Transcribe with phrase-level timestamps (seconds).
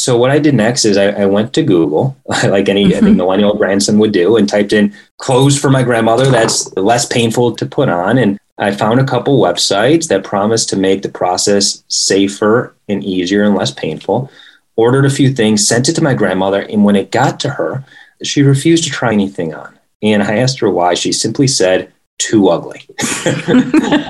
[0.00, 2.96] So what I did next is I, I went to Google, like any mm-hmm.
[2.96, 7.06] I think millennial grandson would do, and typed in clothes for my grandmother that's less
[7.06, 8.18] painful to put on.
[8.18, 13.44] And I found a couple websites that promised to make the process safer and easier
[13.44, 14.30] and less painful.
[14.76, 17.84] Ordered a few things, sent it to my grandmother, and when it got to her,
[18.22, 19.78] she refused to try anything on.
[20.02, 20.94] And I asked her why.
[20.94, 22.80] She simply said, too ugly.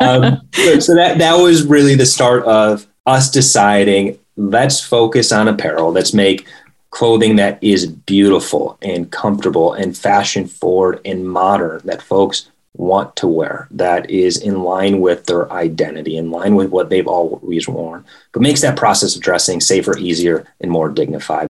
[0.01, 0.41] um,
[0.81, 5.91] so that that was really the start of us deciding let's focus on apparel.
[5.91, 6.47] Let's make
[6.91, 13.27] clothing that is beautiful and comfortable and fashion forward and modern that folks want to
[13.27, 18.05] wear that is in line with their identity in line with what they've always worn
[18.33, 21.47] but makes that process of dressing safer easier and more dignified.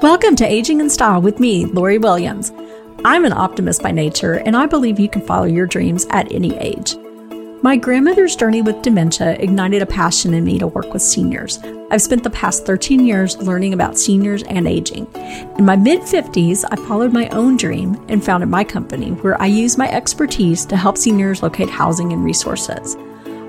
[0.00, 2.50] Welcome to aging in style with me lori williams.
[3.04, 6.56] I'm an optimist by nature and i believe you can follow your dreams at any
[6.56, 6.96] age
[7.62, 11.58] my grandmother's journey with dementia ignited a passion in me to work with seniors.
[11.90, 15.06] I've spent the past 13 years learning about seniors and aging.
[15.58, 19.46] In my mid 50s, I followed my own dream and founded my company where I
[19.46, 22.96] use my expertise to help seniors locate housing and resources.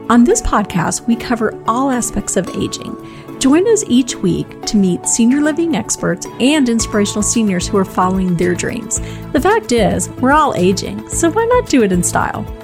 [0.09, 2.97] On this podcast, we cover all aspects of aging.
[3.39, 8.35] Join us each week to meet senior living experts and inspirational seniors who are following
[8.35, 8.99] their dreams.
[9.31, 12.60] The fact is, we're all aging, so why not do it in style?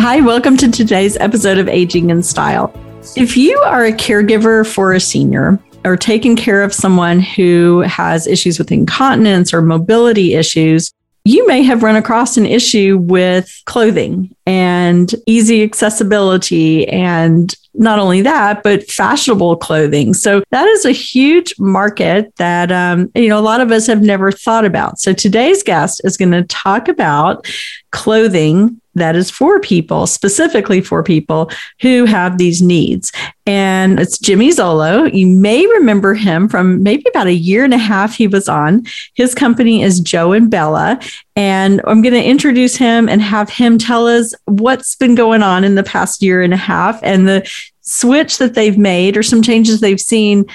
[0.00, 2.72] Hi, welcome to today's episode of Aging in Style.
[3.16, 8.26] If you are a caregiver for a senior or taking care of someone who has
[8.26, 10.90] issues with incontinence or mobility issues,
[11.24, 18.22] you may have run across an issue with clothing and easy accessibility and not only
[18.22, 20.14] that, but fashionable clothing.
[20.14, 24.00] So that is a huge market that um, you know a lot of us have
[24.00, 24.98] never thought about.
[24.98, 27.46] So today's guest is going to talk about
[27.92, 33.12] clothing that is for people, specifically for people who have these needs.
[33.46, 35.12] And it's Jimmy Zollo.
[35.12, 38.84] You may remember him from maybe about a year and a half he was on.
[39.14, 41.00] His company is Joe and Bela.
[41.36, 45.64] And I'm going to introduce him and have him tell us what's been going on
[45.64, 47.50] in the past year and a half and the
[47.90, 50.46] switch that they've made or some changes they've seen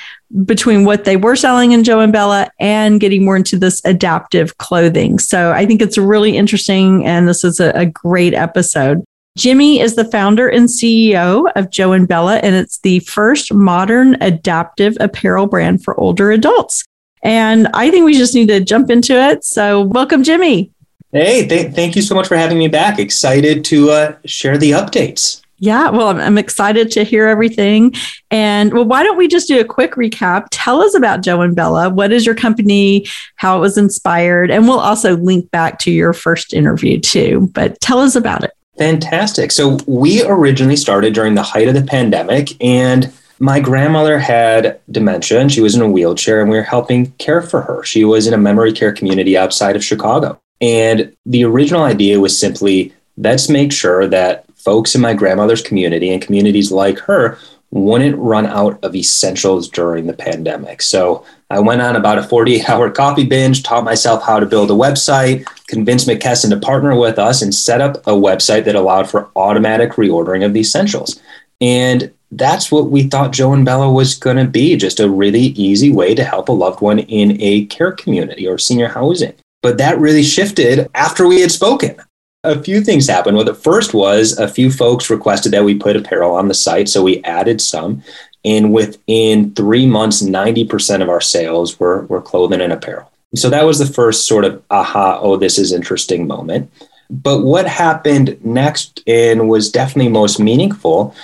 [0.45, 4.57] between what they were selling in Joe and Bela and getting more into this adaptive
[4.57, 5.19] clothing.
[5.19, 7.05] So I think it's really interesting.
[7.05, 9.03] And this is a, a great episode.
[9.37, 14.15] Jimmy is the founder and CEO of Joe and Bela, and it's the first modern
[14.21, 16.85] adaptive apparel brand for older adults.
[17.21, 19.43] And I think we just need to jump into it.
[19.43, 20.71] So, welcome, Jimmy.
[21.11, 22.97] Hey, th- thank you so much for having me back.
[22.97, 25.41] Excited to uh, share the updates.
[25.57, 27.93] Yeah, well, I'm, excited to hear everything.
[28.29, 30.47] And well, why don't we just do a quick recap?
[30.51, 31.89] Tell us about Joe and Bela.
[31.89, 33.07] What is your company?
[33.37, 34.51] How it was inspired?
[34.51, 37.49] And we'll also link back to your first interview too.
[37.53, 38.51] But tell us about it.
[38.77, 39.51] Fantastic.
[39.51, 45.39] So we originally started during the height of the pandemic, and my grandmother had dementia
[45.39, 47.83] and she was in a wheelchair, and we were helping care for her.
[47.83, 50.39] She was in a memory care community outside of Chicago.
[50.59, 56.11] And the original idea was simply let's make sure that folks in my grandmother's community
[56.11, 57.37] and communities like her
[57.71, 60.81] wouldn't run out of essentials during the pandemic.
[60.81, 64.71] So I went on about a 48 hour coffee binge, taught myself how to build
[64.71, 69.09] a website, convinced McKesson to partner with us, and set up a website that allowed
[69.09, 71.21] for automatic reordering of the essentials.
[71.61, 75.47] And that's what we thought Joe and Bela was going to be just a really
[75.47, 79.33] easy way to help a loved one in a care community or senior housing.
[79.61, 81.97] But that really shifted after we had spoken
[82.45, 83.35] a few things happened.
[83.35, 86.89] Well, the first was a few folks requested that we put apparel on the site,
[86.89, 88.03] so we added some.
[88.43, 93.11] And within three months, 90% of our sales were, were clothing and apparel.
[93.35, 96.71] So that was the first sort of aha, oh, this is interesting moment.
[97.09, 101.15] But what happened next and was definitely most meaningful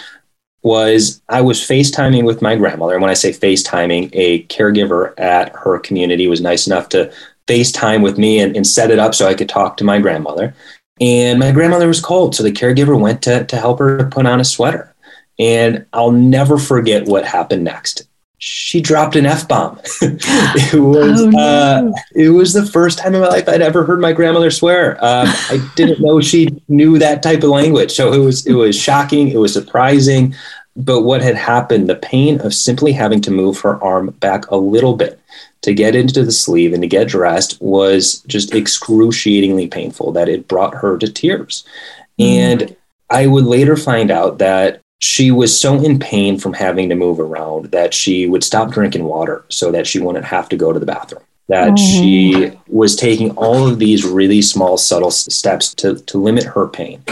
[0.64, 2.94] was I was FaceTiming with my grandmother.
[2.94, 7.12] And when I say FaceTiming, a caregiver at her community was nice enough to
[7.48, 10.54] FaceTime with me and, and set it up so I could talk to my grandmother.
[11.02, 14.40] And my grandmother was cold, so the caregiver went to, to help her put on
[14.40, 14.94] a sweater.
[15.40, 18.04] And I'll never forget what happened next.
[18.38, 19.80] She dropped an F bomb.
[20.02, 21.40] it was oh, no.
[21.40, 24.94] uh, it was the first time in my life I'd ever heard my grandmother swear.
[25.04, 28.76] Um, I didn't know she knew that type of language, so it was it was
[28.76, 29.28] shocking.
[29.30, 30.36] It was surprising.
[30.76, 34.58] But what had happened, the pain of simply having to move her arm back a
[34.58, 35.21] little bit
[35.62, 40.48] to get into the sleeve and to get dressed was just excruciatingly painful that it
[40.48, 41.64] brought her to tears.
[42.20, 42.26] Mm.
[42.26, 42.76] And
[43.10, 47.20] I would later find out that she was so in pain from having to move
[47.20, 50.80] around that she would stop drinking water so that she wouldn't have to go to
[50.80, 51.24] the bathroom.
[51.48, 51.78] That mm.
[51.78, 57.04] she was taking all of these really small, subtle steps to, to limit her pain.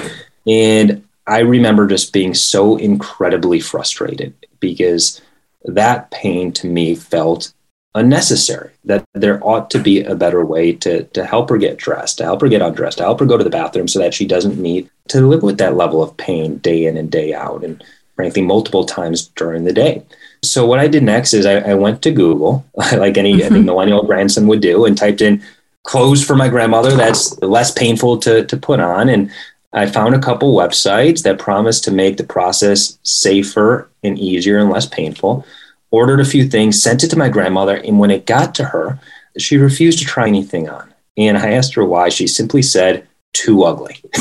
[0.47, 5.21] And I remember just being so incredibly frustrated because
[5.65, 7.53] that pain to me felt
[7.99, 12.17] unnecessary, that there ought to be a better way to, to help her get dressed,
[12.17, 14.25] to help her get undressed, to help her go to the bathroom so that she
[14.25, 17.83] doesn't need to live with that level of pain day in and day out, and
[18.15, 20.03] frankly, multiple times during the day.
[20.41, 23.65] So what I did next is I, I went to Google, like any mm-hmm.
[23.65, 25.43] millennial grandson would do, and typed in
[25.83, 29.09] clothes for my grandmother that's less painful to, to put on.
[29.09, 29.31] And
[29.73, 34.69] I found a couple websites that promised to make the process safer and easier and
[34.69, 35.45] less painful.
[35.91, 38.99] Ordered a few things, sent it to my grandmother, and when it got to her,
[39.37, 40.93] she refused to try anything on.
[41.17, 42.09] And I asked her why.
[42.09, 43.99] She simply said, too ugly.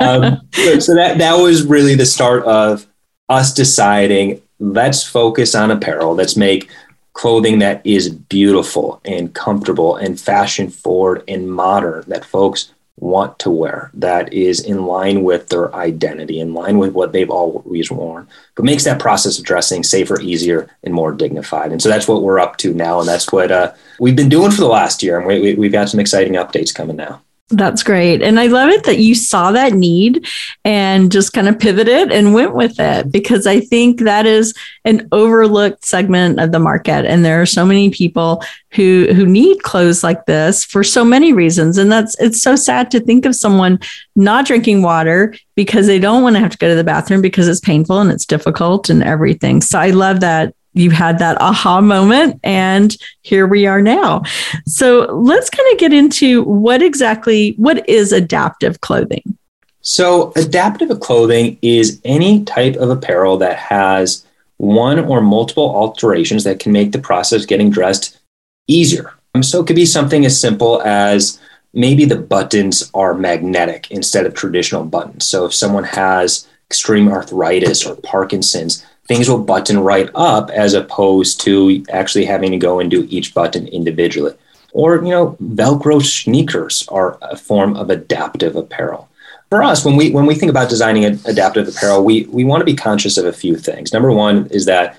[0.00, 0.40] um,
[0.80, 2.86] so that, that was really the start of
[3.28, 6.14] us deciding let's focus on apparel.
[6.14, 6.70] Let's make
[7.12, 13.50] clothing that is beautiful and comfortable and fashion forward and modern that folks want to
[13.50, 18.28] wear that is in line with their identity, in line with what they've always worn,
[18.54, 21.72] but makes that process of dressing safer, easier, and more dignified.
[21.72, 23.00] And so that's what we're up to now.
[23.00, 25.18] And that's what uh, we've been doing for the last year.
[25.18, 27.20] And we, we, we've got some exciting updates coming now.
[27.56, 28.20] That's great.
[28.20, 30.26] And I love it that you saw that need
[30.64, 34.54] and just kind of pivoted and went with it because I think that is
[34.84, 37.06] an overlooked segment of the market.
[37.06, 38.42] And there are so many people
[38.72, 41.78] who who need clothes like this for so many reasons.
[41.78, 43.78] And that's it's so sad to think of someone
[44.16, 47.46] not drinking water because they don't want to have to go to the bathroom because
[47.46, 49.60] it's painful and it's difficult and everything.
[49.60, 54.22] So I love that you had that aha moment and here we are now.
[54.66, 59.38] So let's kind of get into what exactly what is adaptive clothing?
[59.80, 64.26] So adaptive clothing is any type of apparel that has
[64.56, 68.18] one or multiple alterations that can make the process of getting dressed
[68.66, 69.12] easier.
[69.34, 71.40] Um, so it could be something as simple as
[71.72, 75.26] maybe the buttons are magnetic instead of traditional buttons.
[75.26, 81.40] So if someone has extreme arthritis or parkinson's things will button right up as opposed
[81.42, 84.34] to actually having to go and do each button individually.
[84.72, 89.08] Or, you know, Velcro sneakers are a form of adaptive apparel.
[89.50, 92.64] For us, when we when we think about designing adaptive apparel, we we want to
[92.64, 93.92] be conscious of a few things.
[93.92, 94.96] Number one is that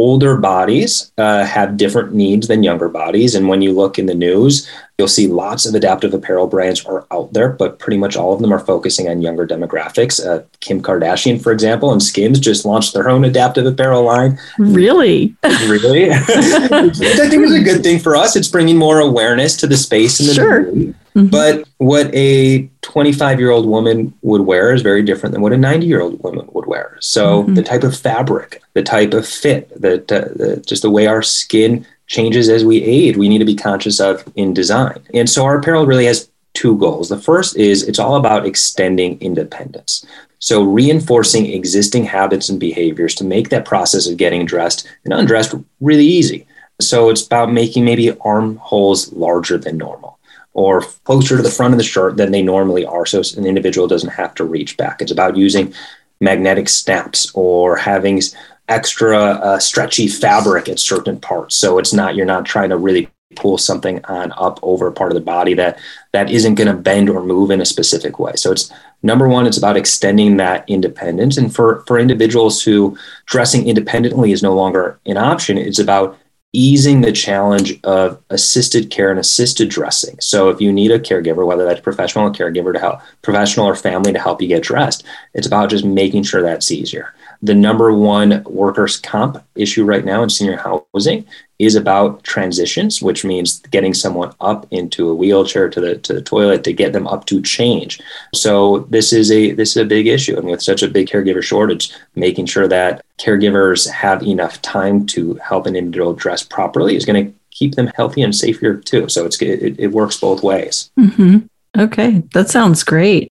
[0.00, 3.34] older bodies uh, have different needs than younger bodies.
[3.34, 4.66] And when you look in the news,
[4.96, 8.40] you'll see lots of adaptive apparel brands are out there, but pretty much all of
[8.40, 10.18] them are focusing on younger demographics.
[10.26, 14.38] Uh, Kim Kardashian, for example, and Skims just launched their own adaptive apparel line.
[14.58, 15.36] Really?
[15.42, 16.08] really?
[16.08, 18.36] Which I think is a good thing for us.
[18.36, 20.64] It's bringing more awareness to the space and the sure.
[20.64, 21.26] Mm-hmm.
[21.26, 25.58] But what a 25 year old woman would wear is very different than what a
[25.58, 26.59] 90 year old woman would
[27.00, 27.54] So mm-hmm.
[27.54, 31.86] the type of fabric, the type of fit, the, the, just the way our skin
[32.06, 35.00] changes as we age, we need to be conscious of in design.
[35.14, 37.08] And so our apparel really has two goals.
[37.08, 40.04] The first is it's all about extending independence.
[40.40, 45.54] So reinforcing existing habits and behaviors to make that process of getting dressed and undressed
[45.80, 46.46] really easy.
[46.80, 50.18] So it's about making maybe armholes larger than normal
[50.52, 53.06] or closer to the front of the shirt than they normally are.
[53.06, 55.00] So an individual doesn't have to reach back.
[55.00, 55.72] It's about using
[56.20, 58.20] magnetic snaps or having
[58.68, 61.56] extra uh, stretchy fabric at certain parts.
[61.56, 65.12] So it's not, you're not trying to really pull something on up over a part
[65.12, 65.78] of the body that
[66.12, 68.72] that isn't going to bend or move in a specific way so it's
[69.04, 72.96] number one it's about extending that independence and for for individuals who
[73.26, 76.18] dressing independently is no longer an option it's about
[76.52, 80.18] easing the challenge of assisted care and assisted dressing.
[80.20, 83.76] So if you need a caregiver, whether that's professional or caregiver to help, professional or
[83.76, 85.04] family to help you get dressed,
[85.34, 87.14] it's about just making sure that's easier.
[87.42, 91.26] The number one workers' comp issue right now in senior housing
[91.58, 96.22] is about transitions, which means getting someone up into a wheelchair to the to the
[96.22, 98.00] toilet to get them up to change.
[98.34, 101.42] So this is a this is a big issue, and with such a big caregiver
[101.42, 107.06] shortage, making sure that caregivers have enough time to help an individual dress properly is
[107.06, 109.08] going to keep them healthy and safer too.
[109.08, 110.90] So it's it, it works both ways.
[110.98, 111.38] Mm-hmm.
[111.78, 113.30] Okay, that sounds great.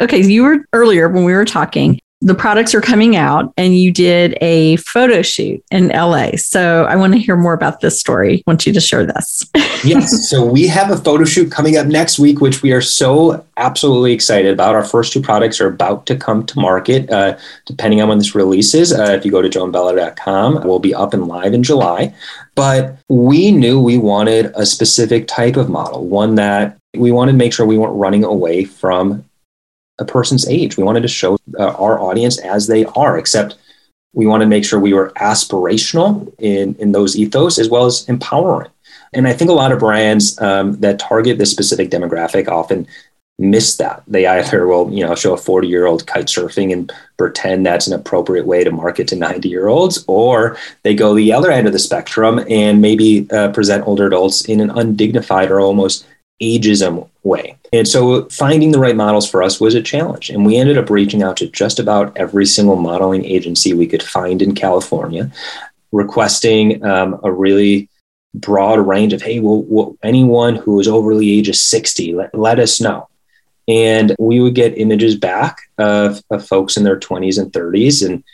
[0.00, 3.92] Okay, you were earlier when we were talking, the products are coming out and you
[3.92, 6.32] did a photo shoot in LA.
[6.36, 8.38] So I want to hear more about this story.
[8.38, 9.48] I want you to share this.
[9.84, 10.28] yes.
[10.28, 14.12] So we have a photo shoot coming up next week, which we are so absolutely
[14.12, 14.74] excited about.
[14.74, 18.34] Our first two products are about to come to market, uh, depending on when this
[18.34, 18.92] releases.
[18.92, 22.12] Uh, if you go to joeandbela.com, we'll be up and live in July.
[22.56, 27.38] But we knew we wanted a specific type of model, one that we wanted to
[27.38, 29.24] make sure we weren't running away from
[29.98, 30.76] a person's age.
[30.76, 33.56] We wanted to show uh, our audience as they are, except
[34.12, 38.08] we want to make sure we were aspirational in, in those ethos as well as
[38.08, 38.70] empowering.
[39.12, 42.86] And I think a lot of brands um, that target this specific demographic often
[43.38, 44.02] miss that.
[44.06, 47.86] They either will, you know, show a 40 year old kite surfing and pretend that's
[47.86, 51.66] an appropriate way to market to 90 year olds, or they go the other end
[51.66, 56.04] of the spectrum and maybe uh, present older adults in an undignified or almost
[56.40, 57.56] ageism way.
[57.72, 60.30] And so finding the right models for us was a challenge.
[60.30, 64.02] And we ended up reaching out to just about every single modeling agency we could
[64.02, 65.30] find in California,
[65.92, 67.88] requesting um, a really
[68.34, 72.34] broad range of, hey, well, well, anyone who is over the age of 60, let,
[72.34, 73.08] let us know.
[73.66, 78.24] And we would get images back of, of folks in their 20s and 30s and,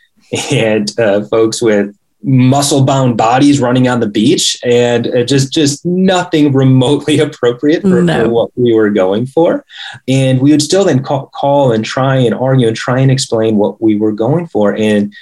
[0.53, 6.53] and uh, folks with muscle bound bodies running on the beach and just just nothing
[6.53, 8.25] remotely appropriate for, no.
[8.25, 9.65] for, what we were going for
[10.09, 13.57] and we would still then call, call and try and argue and try and explain
[13.57, 15.13] what we were going for and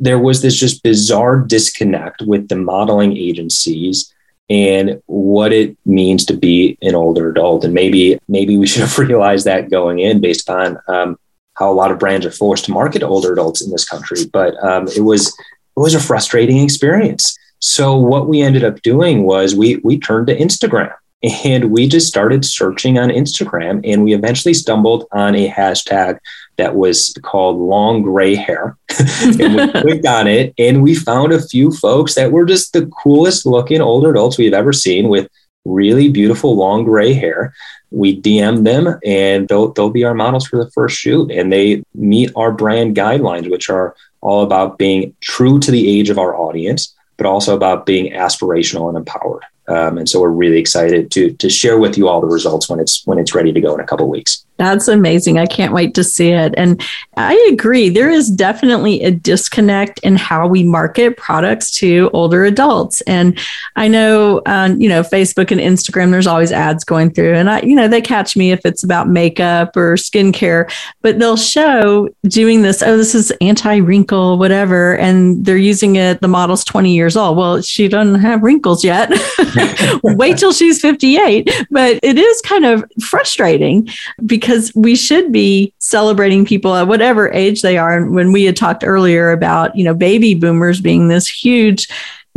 [0.00, 4.12] there was this just bizarre disconnect with the modeling agencies
[4.48, 7.64] and what it means to be an older adult.
[7.64, 11.18] And maybe maybe we should have realized that going in based on um,
[11.54, 14.24] how a lot of brands are forced to market to older adults in this country.
[14.32, 15.36] But um, it was
[15.80, 17.38] it was a frustrating experience.
[17.58, 22.06] So what we ended up doing was we we turned to Instagram and we just
[22.06, 26.18] started searching on Instagram and we eventually stumbled on a hashtag
[26.58, 28.76] that was called long gray hair.
[29.40, 32.84] and we clicked on it and we found a few folks that were just the
[33.02, 35.28] coolest looking older adults we've ever seen with
[35.64, 37.54] really beautiful long gray hair.
[37.90, 41.30] We DM them and they'll, they'll be our models for the first shoot.
[41.30, 46.10] And they meet our brand guidelines, which are all about being true to the age
[46.10, 49.44] of our audience, but also about being aspirational and empowered.
[49.70, 52.80] Um, and so we're really excited to to share with you all the results when
[52.80, 54.44] it's when it's ready to go in a couple weeks.
[54.60, 55.38] That's amazing.
[55.38, 56.52] I can't wait to see it.
[56.54, 56.82] And
[57.16, 57.88] I agree.
[57.88, 63.00] There is definitely a disconnect in how we market products to older adults.
[63.02, 63.38] And
[63.76, 67.36] I know, um, you know, Facebook and Instagram, there's always ads going through.
[67.36, 71.38] And I, you know, they catch me if it's about makeup or skincare, but they'll
[71.38, 74.94] show doing this, oh, this is anti wrinkle, whatever.
[74.98, 77.38] And they're using it, the model's 20 years old.
[77.38, 79.10] Well, she doesn't have wrinkles yet.
[80.02, 81.66] wait till she's 58.
[81.70, 83.88] But it is kind of frustrating
[84.26, 87.96] because we should be celebrating people at whatever age they are.
[87.96, 91.88] And when we had talked earlier about, you know, baby boomers being this huge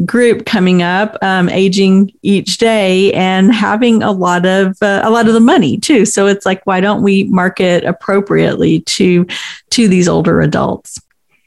[0.05, 5.27] group coming up, um, aging each day, and having a lot of uh, a lot
[5.27, 6.05] of the money too.
[6.05, 9.25] So it's like, why don't we market appropriately to
[9.71, 10.99] to these older adults?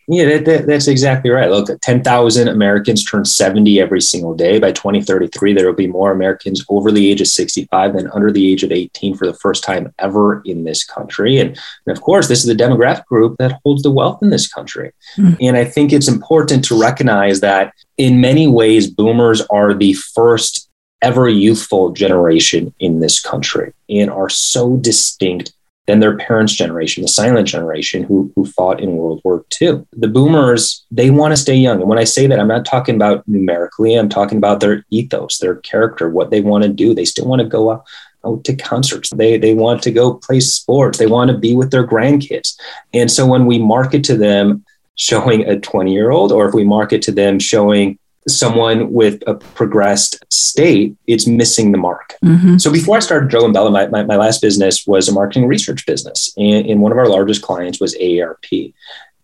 [0.09, 1.51] Yeah, that, that, that's exactly right.
[1.51, 4.61] Look, 10,000 Americans turn 70 every single day.
[4.61, 8.53] By 2033, there will be more Americans over the age of 65 than under the
[8.53, 11.39] age of 18 for the first time ever in this country.
[11.39, 14.47] And, and of course, this is the demographic group that holds the wealth in this
[14.47, 14.93] country.
[15.17, 15.37] Mm.
[15.41, 20.69] And I think it's important to recognize that in many ways, boomers are the first
[21.03, 25.53] ever youthful generation in this country and are so distinct
[25.87, 29.87] than their parents' generation, the silent generation who, who fought in World War II.
[29.93, 31.81] The boomers, they want to stay young.
[31.81, 35.39] And when I say that, I'm not talking about numerically, I'm talking about their ethos,
[35.39, 36.93] their character, what they want to do.
[36.93, 37.85] They still want to go out,
[38.25, 39.11] out to concerts.
[39.11, 40.99] They, they want to go play sports.
[40.99, 42.59] They want to be with their grandkids.
[42.93, 44.65] And so when we market to them
[44.97, 49.35] showing a 20 year old, or if we market to them showing someone with a
[49.35, 52.17] progressed state, it's missing the mark.
[52.25, 52.59] Mm-hmm.
[52.59, 55.47] So before I started Joe and Bela, my, my, my, last business was a marketing
[55.47, 56.33] research business.
[56.37, 58.73] And, and one of our largest clients was AARP.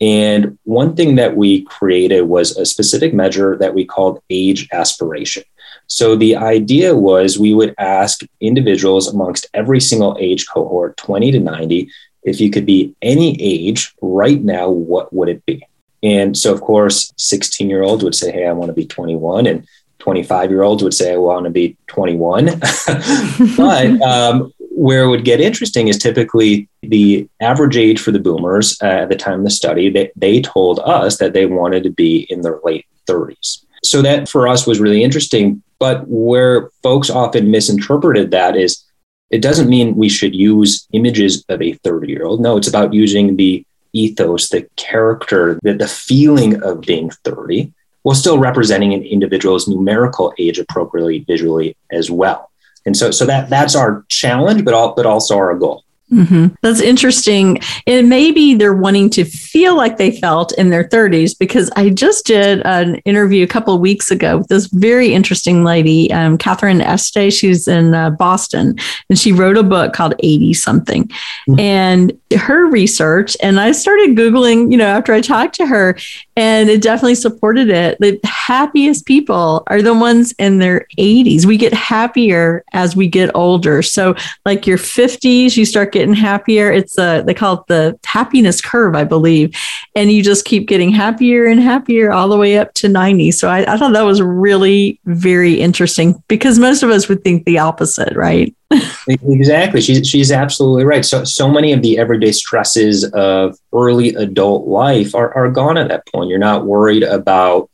[0.01, 5.45] And one thing that we created was a specific measure that we called age aspiration.
[5.87, 11.41] So the idea was we would ask individuals amongst every single age cohort, 20 to
[11.41, 11.91] 90,
[12.23, 15.67] if you could be any age right now, what would it be?
[16.03, 19.47] And so, of course, 16 year olds would say, Hey, I want to be 21.
[19.47, 19.67] And
[20.01, 22.47] 25 year olds would say, I want to be 21.
[23.57, 28.77] but um, where it would get interesting is typically the average age for the boomers
[28.83, 31.91] uh, at the time of the study, they, they told us that they wanted to
[31.91, 33.65] be in their late 30s.
[33.85, 35.63] So that for us was really interesting.
[35.79, 38.85] But where folks often misinterpreted that is
[39.31, 42.41] it doesn't mean we should use images of a 30 year old.
[42.41, 47.73] No, it's about using the ethos, the character, the, the feeling of being 30,
[48.03, 52.51] while still representing an individual's numerical age appropriately visually as well.
[52.85, 55.85] And so, so that that's our challenge, but all, but also our goal.
[56.13, 56.49] Mm-hmm.
[56.63, 57.59] That's interesting.
[57.87, 62.27] And maybe they're wanting to feel like they felt in their 30s because I just
[62.27, 66.83] did an interview a couple of weeks ago with this very interesting lady, um, Katharine
[66.83, 67.31] Esty.
[67.31, 68.77] She's in uh, Boston
[69.09, 71.05] and she wrote a book called 80 something.
[71.49, 71.61] Mm-hmm.
[71.61, 75.97] And her research, and I started Googling, you know, after I talked to her,
[76.37, 77.99] and it definitely supported it.
[78.01, 81.45] The happiest people are the ones in their 80s.
[81.45, 83.83] We get happier as we get older.
[83.83, 84.15] So,
[84.47, 86.73] like your 50s, you start getting happier.
[86.73, 89.55] It's a, they call it the happiness curve, I believe.
[89.95, 93.31] And you just keep getting happier and happier all the way up to 90.
[93.33, 97.45] So, I, I thought that was really very interesting because most of us would think
[97.45, 98.55] the opposite, right?
[99.09, 99.81] exactly.
[99.81, 101.05] She's, she's absolutely right.
[101.05, 105.89] So, so many of the everyday stresses of early adult life are, are gone at
[105.89, 106.31] that point.
[106.31, 107.71] You're not worried about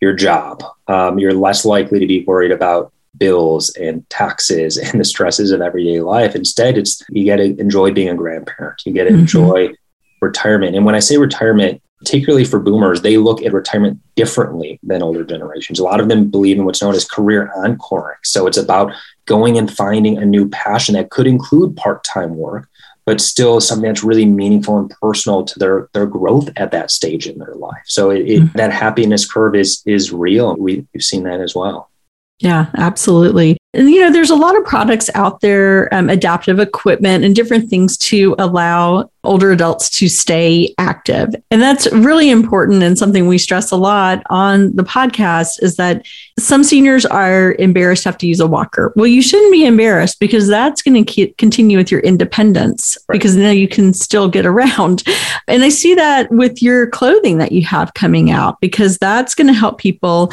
[0.00, 0.62] your job.
[0.88, 5.60] Um, you're less likely to be worried about bills and taxes and the stresses of
[5.60, 6.34] everyday life.
[6.34, 8.82] Instead, it's you get to enjoy being a grandparent.
[8.84, 9.20] You get to mm-hmm.
[9.20, 9.74] enjoy
[10.20, 10.76] retirement.
[10.76, 15.24] And when I say retirement, particularly for boomers, they look at retirement differently than older
[15.24, 15.78] generations.
[15.78, 18.18] A lot of them believe in what's known as career encoring.
[18.24, 18.92] So it's about
[19.26, 22.68] going and finding a new passion that could include part-time work,
[23.04, 27.26] but still something that's really meaningful and personal to their their growth at that stage
[27.26, 27.82] in their life.
[27.86, 28.58] So it, it, mm-hmm.
[28.58, 30.56] that happiness curve is is real.
[30.56, 31.90] We, we've seen that as well.
[32.38, 33.58] Yeah, absolutely.
[33.74, 37.70] And, you know, there's a lot of products out there, um, adaptive equipment and different
[37.70, 41.34] things to allow older adults to stay active.
[41.50, 46.04] And that's really important and something we stress a lot on the podcast is that
[46.38, 48.92] some seniors are embarrassed to have to use a walker.
[48.96, 53.14] Well, you shouldn't be embarrassed because that's going to continue with your independence right.
[53.14, 55.04] because now you can still get around.
[55.48, 59.48] And I see that with your clothing that you have coming out because that's going
[59.48, 60.32] to help people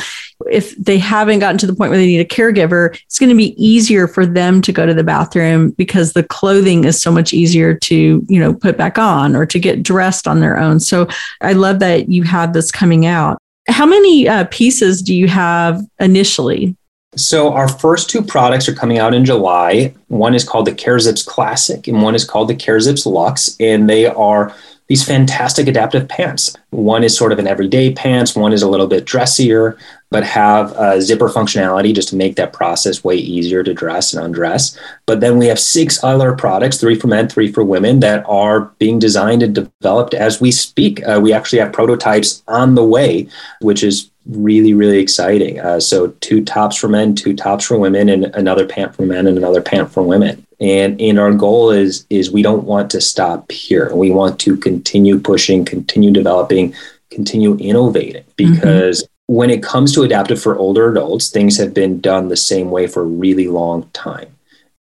[0.50, 3.36] if they haven't gotten to the point where they need a caregiver, it's going to
[3.36, 7.34] be easier for them to go to the bathroom because the clothing is so much
[7.34, 10.80] easier to, you know, put back on or to get dressed on their own.
[10.80, 11.08] So
[11.42, 13.38] I love that you have this coming out.
[13.68, 16.76] How many uh, pieces do you have initially?
[17.16, 19.94] So our first two products are coming out in July.
[20.08, 24.06] One is called the CareZips Classic and one is called the CareZips Lux And they
[24.06, 24.56] are
[24.89, 26.55] these fantastic adaptive pants.
[26.72, 29.77] One is sort of an everyday pants, one is a little bit dressier,
[30.10, 34.25] but have a zipper functionality just to make that process way easier to dress and
[34.25, 34.77] undress.
[35.05, 38.62] But then we have six other products, three for men, three for women, that are
[38.79, 41.08] being designed and developed as we speak.
[41.08, 43.27] Uh, we actually have prototypes on the way,
[43.62, 45.60] which is really, really exciting.
[45.60, 49.27] Uh, so, two tops for men, two tops for women, and another pant for men
[49.27, 53.00] and another pant for women and and our goal is is we don't want to
[53.00, 56.74] stop here we want to continue pushing continue developing
[57.12, 58.54] continue innovating mm-hmm.
[58.54, 59.36] because mm-hmm.
[59.36, 62.88] when it comes to adaptive for older adults things have been done the same way
[62.88, 64.28] for a really long time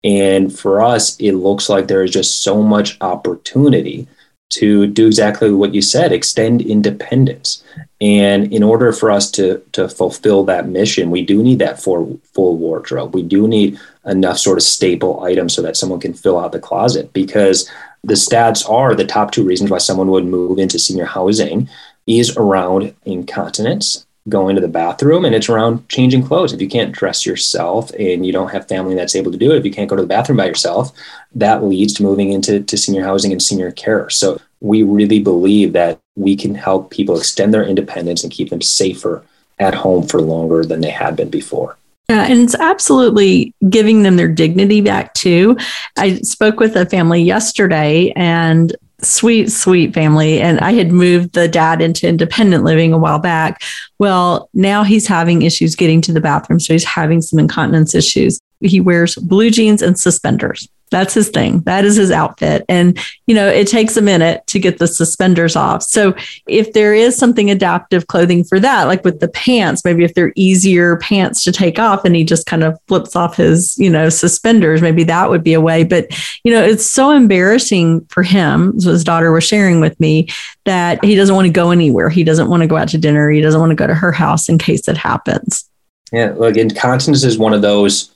[0.03, 4.07] and for us it looks like there is just so much opportunity
[4.49, 7.63] to do exactly what you said extend independence
[8.01, 12.19] and in order for us to to fulfill that mission we do need that full
[12.33, 16.39] full wardrobe we do need enough sort of staple items so that someone can fill
[16.39, 17.11] out the closet.
[17.13, 17.69] Because
[18.03, 21.69] the stats are the top two reasons why someone would move into senior housing
[22.07, 26.53] is around incontinence going to the bathroom and it's around changing clothes.
[26.53, 29.57] If you can't dress yourself and you don't have family that's able to do it
[29.57, 30.91] if you can't go to the bathroom by yourself
[31.33, 34.09] that leads to moving into to senior housing and senior care.
[34.09, 38.61] So we really believe that we can help people extend their independence and keep them
[38.61, 39.23] safer
[39.57, 41.77] at home for longer than they had been before
[42.09, 45.57] yeah, and it's absolutely giving them their dignity back too.
[45.97, 50.41] I spoke with a family yesterday and sweet, sweet family.
[50.41, 53.61] And I had moved the dad into independent living a while back.
[53.97, 56.59] Well, now he's having issues getting to the bathroom.
[56.59, 58.39] So he's having some incontinence issues.
[58.61, 60.67] He wears blue jeans and suspenders.
[60.91, 61.59] That's his thing.
[61.61, 62.65] That is his outfit.
[62.67, 62.97] And,
[63.27, 65.83] you know, it takes a minute to get the suspenders off.
[65.83, 66.15] So
[66.47, 70.33] if there is something adaptive clothing for that, like with the pants, maybe if they're
[70.35, 74.09] easier pants to take off and he just kind of flips off his, you know,
[74.09, 75.83] suspenders, maybe that would be a way.
[75.83, 76.07] But,
[76.43, 80.27] you know, it's so embarrassing for him, so his daughter was sharing with me,
[80.65, 82.09] that he doesn't want to go anywhere.
[82.09, 83.29] He doesn't want to go out to dinner.
[83.29, 85.69] He doesn't want to go to her house in case it happens.
[86.11, 86.33] Yeah.
[86.35, 88.15] Look, incontinence is one of those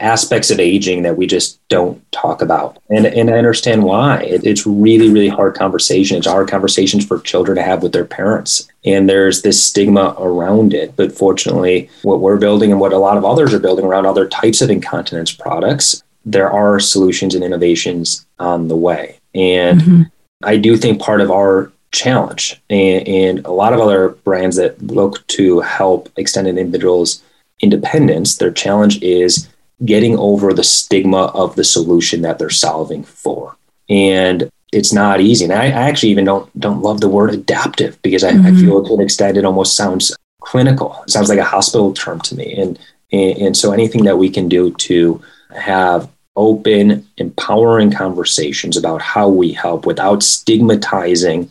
[0.00, 2.78] aspects of aging that we just don't talk about.
[2.90, 4.22] And, and I understand why.
[4.22, 6.16] It, it's really, really hard conversation.
[6.16, 8.68] It's hard conversations for children to have with their parents.
[8.84, 10.96] And there's this stigma around it.
[10.96, 14.28] But fortunately, what we're building and what a lot of others are building around other
[14.28, 19.18] types of incontinence products, there are solutions and innovations on the way.
[19.34, 20.02] And mm-hmm.
[20.42, 24.80] I do think part of our challenge and, and a lot of other brands that
[24.80, 27.22] look to help extended individuals
[27.60, 29.48] independence, their challenge is
[29.84, 33.56] getting over the stigma of the solution that they're solving for.
[33.88, 35.44] And it's not easy.
[35.44, 38.46] And I, I actually even don't don't love the word adaptive because I, mm-hmm.
[38.46, 41.02] I, feel to an extent it almost sounds clinical.
[41.04, 42.54] It sounds like a hospital term to me.
[42.54, 42.78] And,
[43.12, 45.20] and and so anything that we can do to
[45.56, 51.50] have open, empowering conversations about how we help without stigmatizing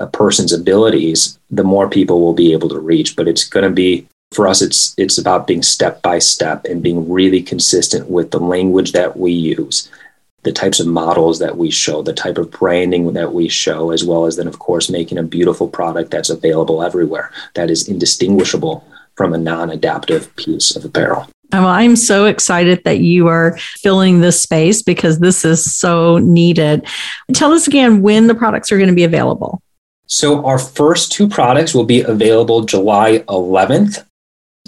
[0.00, 3.14] a person's abilities, the more people will be able to reach.
[3.14, 6.82] But it's going to be for us it's it's about being step by step and
[6.82, 9.90] being really consistent with the language that we use
[10.42, 14.04] the types of models that we show the type of branding that we show as
[14.04, 18.86] well as then of course making a beautiful product that's available everywhere that is indistinguishable
[19.16, 21.22] from a non-adaptive piece of apparel
[21.52, 26.18] oh, well, I'm so excited that you are filling this space because this is so
[26.18, 26.86] needed.
[27.32, 29.62] Tell us again when the products are going to be available.
[30.08, 34.04] So, our first two products will be available July 11th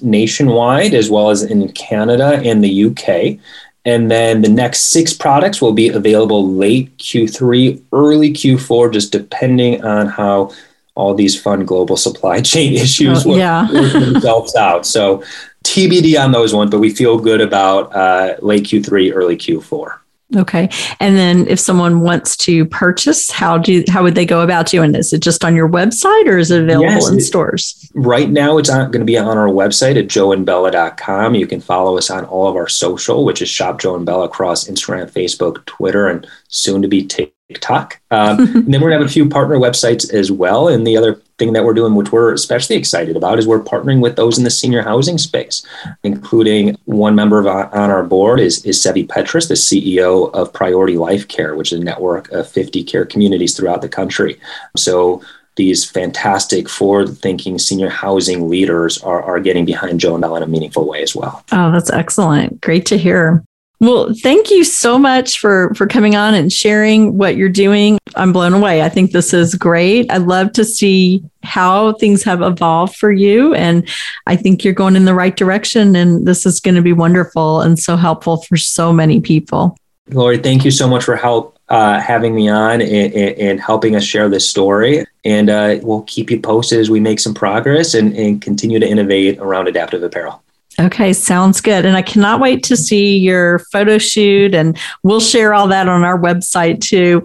[0.03, 3.39] nationwide, as well as in Canada and the UK.
[3.85, 9.85] And then the next six products will be available late Q3, early Q4, just depending
[9.85, 10.53] on how
[10.95, 13.71] all these fun global supply chain issues oh, yeah.
[13.73, 14.85] work, work themselves out.
[14.85, 15.23] So
[15.65, 19.99] TBD on those ones, but we feel good about uh, late Q3, early Q4.
[20.37, 20.69] Okay.
[21.01, 24.93] And then if someone wants to purchase, how do how would they go about doing
[24.93, 25.09] this?
[25.09, 27.91] Is it just on your website or is it available yes, in it, stores?
[27.95, 31.35] Right now it's going to be on our website at joeandbela.com.
[31.35, 34.27] You can follow us on all of our social, which is Shop Joe and Bela
[34.27, 37.38] across Instagram, Facebook, Twitter, and soon to be TikTok.
[38.11, 40.69] Um, and then we're going to have a few partner websites as well.
[40.69, 44.01] And the other thing that we're doing, which we're especially excited about, is we're partnering
[44.01, 45.65] with those in the senior housing space,
[46.03, 50.99] including one member of, on our board is, is Sevi Petrus, the CEO of Priority
[50.99, 54.39] Life Care, which is a network of 50 care communities throughout the country.
[54.77, 55.23] So
[55.57, 60.43] these fantastic forward thinking senior housing leaders are, are getting behind Joe and Bela in
[60.45, 61.45] a meaningful way as well.
[61.51, 62.61] Oh, that's excellent.
[62.61, 63.45] Great to hear.
[63.81, 67.99] Well, thank you so much for for coming on and sharing what you're doing.
[68.17, 68.83] I'm blown away.
[68.83, 70.11] I think this is great.
[70.11, 73.89] I'd love to see how things have evolved for you and
[74.27, 77.61] I think you're going in the right direction and this is going to be wonderful
[77.61, 79.77] and so helpful for so many people.
[80.11, 84.03] Lori, thank you so much for help uh, having me on and, and, helping us
[84.03, 85.05] share this story.
[85.25, 88.89] And uh, we'll keep you posted as we make some progress and, and continue to
[88.89, 90.43] innovate around adaptive apparel.
[90.81, 91.85] Okay, sounds good.
[91.85, 96.05] And I cannot wait to see your photo shoot, and we'll share all that on
[96.05, 97.23] our website too.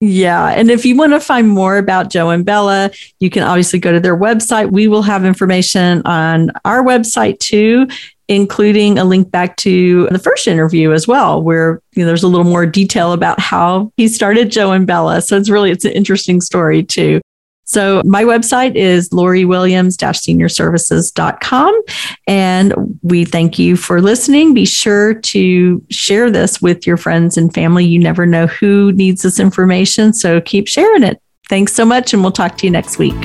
[0.00, 0.48] Yeah.
[0.48, 3.92] And if you want to find more about Joe and Bela, you can obviously go
[3.92, 4.72] to their website.
[4.72, 7.86] We will have information on our website too,
[8.26, 12.28] including a link back to the first interview as well, where you know, there's a
[12.28, 15.22] little more detail about how he started Joe and Bela.
[15.22, 17.20] So it's really it's an interesting story too.
[17.64, 21.82] So my website is loriwilliams-seniorservices.com.
[22.26, 24.54] And we thank you for listening.
[24.54, 27.84] Be sure to share this with your friends and family.
[27.84, 30.12] You never know who needs this information.
[30.12, 31.20] So keep sharing it.
[31.48, 33.16] Thanks so much, and we'll talk to you next week.